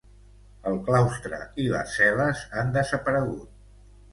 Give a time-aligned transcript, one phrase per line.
[0.69, 3.53] El claustre i les cel·les han desaparegut.